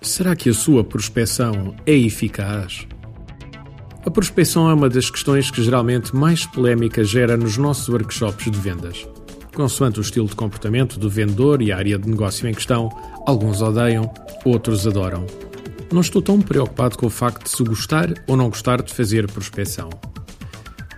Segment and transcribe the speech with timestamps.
[0.00, 2.86] Será que a sua prospecção é eficaz?
[4.04, 8.58] A prospecção é uma das questões que geralmente mais polémica gera nos nossos workshops de
[8.58, 9.06] vendas.
[9.54, 12.88] Consoante o estilo de comportamento do vendedor e a área de negócio em questão,
[13.26, 14.12] alguns odeiam,
[14.44, 15.26] outros adoram.
[15.92, 19.30] Não estou tão preocupado com o facto de se gostar ou não gostar de fazer
[19.30, 19.90] prospecção.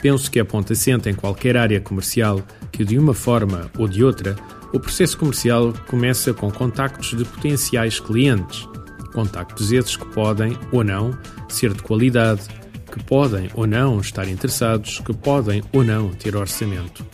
[0.00, 4.36] Penso que ponto assente em qualquer área comercial que, de uma forma ou de outra,
[4.74, 8.68] o processo comercial começa com contactos de potenciais clientes.
[9.12, 11.16] Contactos esses que podem ou não
[11.48, 12.42] ser de qualidade,
[12.90, 17.06] que podem ou não estar interessados, que podem ou não ter orçamento.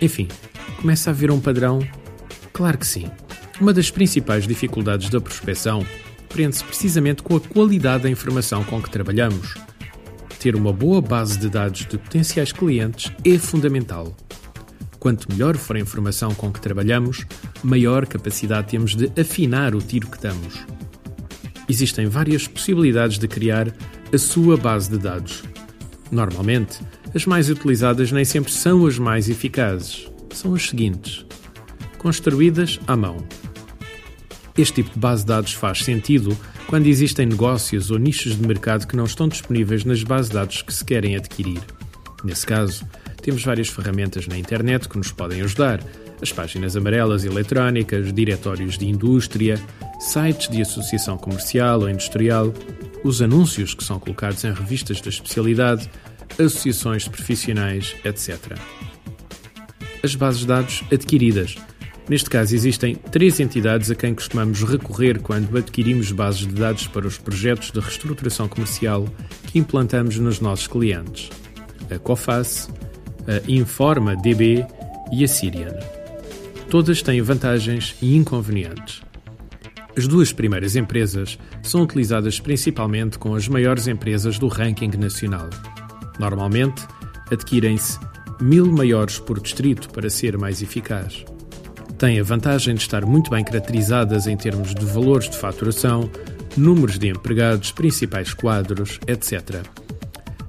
[0.00, 0.26] Enfim,
[0.80, 1.86] começa a haver um padrão?
[2.50, 3.10] Claro que sim.
[3.60, 5.84] Uma das principais dificuldades da prospecção
[6.30, 9.54] prende-se precisamente com a qualidade da informação com que trabalhamos.
[10.38, 14.16] Ter uma boa base de dados de potenciais clientes é fundamental.
[15.00, 17.24] Quanto melhor for a informação com que trabalhamos,
[17.62, 20.54] maior capacidade temos de afinar o tiro que damos.
[21.66, 23.74] Existem várias possibilidades de criar
[24.12, 25.42] a sua base de dados.
[26.12, 26.80] Normalmente,
[27.14, 30.06] as mais utilizadas nem sempre são as mais eficazes.
[30.34, 31.24] São as seguintes:
[31.96, 33.24] construídas à mão.
[34.58, 38.86] Este tipo de base de dados faz sentido quando existem negócios ou nichos de mercado
[38.86, 41.60] que não estão disponíveis nas bases de dados que se querem adquirir.
[42.22, 42.84] Nesse caso,
[43.20, 45.80] temos várias ferramentas na internet que nos podem ajudar,
[46.22, 49.58] as páginas amarelas eletrónicas, diretórios de indústria,
[49.98, 52.52] sites de associação comercial ou industrial,
[53.02, 55.90] os anúncios que são colocados em revistas da especialidade,
[56.38, 58.58] associações de profissionais, etc.
[60.02, 61.56] As bases de dados adquiridas.
[62.08, 67.06] Neste caso, existem três entidades a quem costumamos recorrer quando adquirimos bases de dados para
[67.06, 69.06] os projetos de reestruturação comercial
[69.46, 71.30] que implantamos nos nossos clientes:
[71.88, 72.68] a COFAS,
[73.30, 74.66] a Informa DB
[75.12, 75.78] e a Sirian.
[76.68, 79.02] Todas têm vantagens e inconvenientes.
[79.96, 85.48] As duas primeiras empresas são utilizadas principalmente com as maiores empresas do ranking nacional.
[86.18, 86.82] Normalmente,
[87.30, 87.98] adquirem-se
[88.40, 91.24] mil maiores por distrito para ser mais eficaz.
[91.98, 96.10] Têm a vantagem de estar muito bem caracterizadas em termos de valores de faturação,
[96.56, 99.62] números de empregados, principais quadros, etc.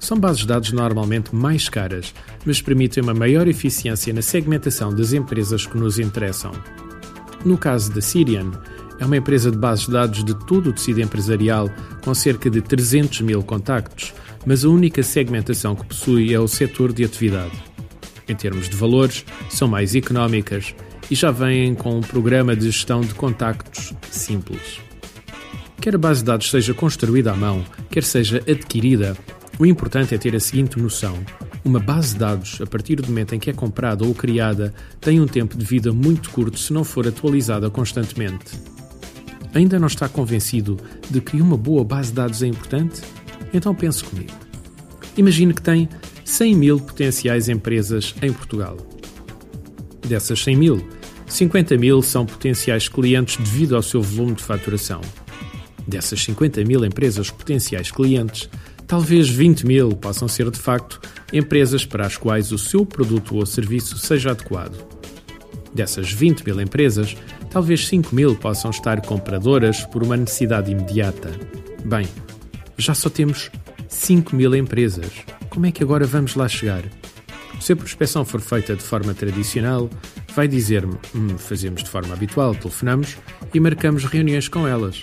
[0.02, 2.12] São bases de dados normalmente mais caras,
[2.44, 6.52] mas permitem uma maior eficiência na segmentação das empresas que nos interessam.
[7.46, 8.52] No caso da Sirian,
[9.00, 11.70] é uma empresa de bases de dados de todo o tecido empresarial,
[12.04, 14.12] com cerca de 300 mil contactos,
[14.44, 17.64] mas a única segmentação que possui é o setor de atividade.
[18.28, 20.74] Em termos de valores, são mais económicas
[21.12, 24.80] e já vêm com um programa de gestão de contactos simples.
[25.80, 29.16] Quer a base de dados seja construída à mão, quer seja adquirida,
[29.62, 31.16] o importante é ter a seguinte noção:
[31.64, 35.22] uma base de dados, a partir do momento em que é comprada ou criada, tem
[35.22, 38.60] um tempo de vida muito curto se não for atualizada constantemente.
[39.54, 43.02] Ainda não está convencido de que uma boa base de dados é importante?
[43.54, 44.32] Então pense comigo.
[45.16, 45.88] Imagine que tem
[46.26, 48.78] 100 mil potenciais empresas em Portugal.
[50.08, 50.88] Dessas 100 mil,
[51.28, 55.02] 50 mil são potenciais clientes devido ao seu volume de faturação.
[55.88, 58.50] Dessas 50 mil empresas potenciais clientes,
[58.91, 61.00] talvez 20 mil possam ser de facto
[61.31, 64.85] empresas para as quais o seu produto ou serviço seja adequado.
[65.74, 67.16] Dessas 20 mil empresas,
[67.50, 71.31] talvez 5 mil possam estar compradoras por uma necessidade imediata.
[71.85, 72.06] Bem,
[72.78, 73.50] já só temos
[73.88, 75.13] 5 mil empresas.
[75.50, 76.84] Como é que agora vamos lá chegar?
[77.62, 79.90] Se a prospecção for feita de forma tradicional,
[80.35, 83.16] vai dizer-me: hum, fazemos de forma habitual, telefonamos
[83.53, 85.02] e marcamos reuniões com elas.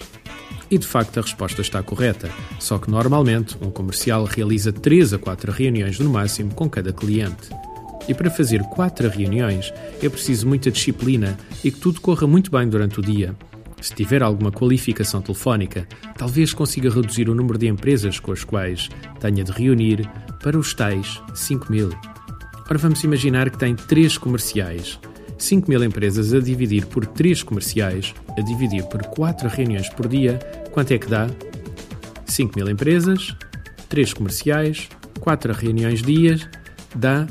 [0.71, 5.19] E de facto a resposta está correta, só que normalmente um comercial realiza 3 a
[5.19, 7.49] 4 reuniões no máximo com cada cliente.
[8.07, 12.69] E para fazer 4 reuniões é preciso muita disciplina e que tudo corra muito bem
[12.69, 13.35] durante o dia.
[13.81, 15.87] Se tiver alguma qualificação telefónica,
[16.17, 18.89] talvez consiga reduzir o número de empresas com as quais
[19.21, 20.09] tenha de reunir
[20.43, 21.91] para os tais 5 mil.
[22.69, 24.99] Ora, vamos imaginar que tem 3 comerciais
[25.39, 30.39] 5 mil empresas a dividir por 3 comerciais, a dividir por 4 reuniões por dia,
[30.73, 31.29] quanto é que dá?
[32.27, 33.37] 5 mil empresas,
[33.89, 34.89] 3 comerciais,
[35.21, 36.49] 4 reuniões dias,
[36.95, 37.27] dá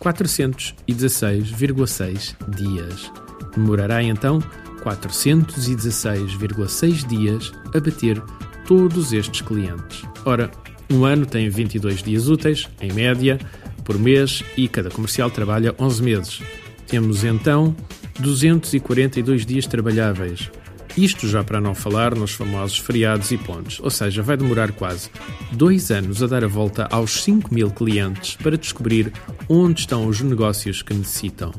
[0.00, 3.12] 416,6 dias.
[3.54, 4.40] Demorará então
[4.82, 8.18] 416,6 dias a bater
[8.66, 10.02] todos estes clientes.
[10.24, 10.50] Ora,
[10.90, 13.38] um ano tem 22 dias úteis, em média,
[13.84, 16.42] por mês, e cada comercial trabalha 11 meses.
[16.90, 17.74] Temos então
[18.18, 20.50] 242 dias trabalháveis.
[20.96, 25.08] Isto já para não falar nos famosos feriados e pontos, ou seja, vai demorar quase
[25.52, 29.12] dois anos a dar a volta aos 5 mil clientes para descobrir
[29.48, 31.52] onde estão os negócios que necessitam.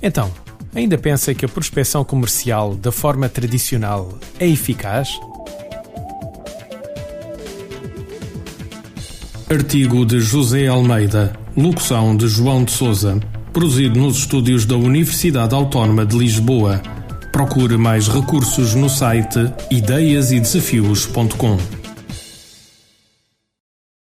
[0.00, 0.32] Então,
[0.74, 5.20] Ainda pensa que a prospecção comercial da forma tradicional é eficaz?
[9.50, 13.20] Artigo de José Almeida, locução de João de Souza,
[13.52, 16.80] produzido nos estúdios da Universidade Autónoma de Lisboa.
[17.30, 21.81] Procure mais recursos no site ideiasedesafios.com.